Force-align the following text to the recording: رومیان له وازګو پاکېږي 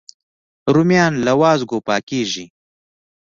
رومیان 0.73 1.13
له 1.25 1.33
وازګو 1.41 1.77
پاکېږي 1.87 2.45